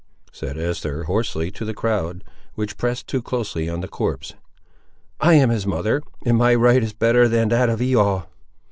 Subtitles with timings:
[0.31, 2.23] said Esther hoarsely to the crowd,
[2.55, 4.33] which pressed too closely on the corpse;
[5.19, 8.27] "I am his mother, and my right is better than that of ye all!